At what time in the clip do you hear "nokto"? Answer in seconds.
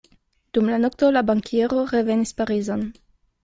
0.85-1.11